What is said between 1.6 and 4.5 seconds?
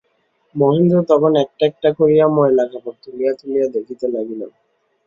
একটা করিয়া ময়লা কাপড় তুলিয়া তুলিয়া দেখিতে লাগিল।